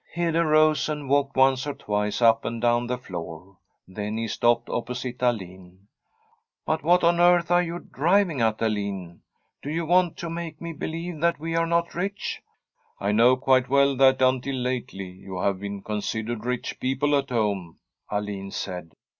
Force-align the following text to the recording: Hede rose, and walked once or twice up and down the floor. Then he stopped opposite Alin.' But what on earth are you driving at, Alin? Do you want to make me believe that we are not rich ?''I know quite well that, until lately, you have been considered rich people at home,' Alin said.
Hede 0.15 0.33
rose, 0.43 0.89
and 0.89 1.07
walked 1.07 1.37
once 1.37 1.67
or 1.67 1.75
twice 1.75 2.23
up 2.23 2.43
and 2.43 2.59
down 2.59 2.87
the 2.87 2.97
floor. 2.97 3.57
Then 3.87 4.17
he 4.17 4.27
stopped 4.27 4.67
opposite 4.67 5.19
Alin.' 5.21 5.85
But 6.65 6.81
what 6.81 7.03
on 7.03 7.19
earth 7.19 7.51
are 7.51 7.61
you 7.61 7.77
driving 7.77 8.41
at, 8.41 8.63
Alin? 8.63 9.19
Do 9.61 9.69
you 9.69 9.85
want 9.85 10.17
to 10.17 10.27
make 10.31 10.59
me 10.59 10.73
believe 10.73 11.19
that 11.19 11.37
we 11.39 11.55
are 11.55 11.67
not 11.67 11.93
rich 11.93 12.41
?''I 12.99 13.11
know 13.11 13.35
quite 13.35 13.69
well 13.69 13.95
that, 13.97 14.23
until 14.23 14.55
lately, 14.55 15.11
you 15.11 15.37
have 15.37 15.59
been 15.59 15.83
considered 15.83 16.45
rich 16.45 16.79
people 16.79 17.15
at 17.15 17.29
home,' 17.29 17.77
Alin 18.11 18.49
said. 18.49 18.93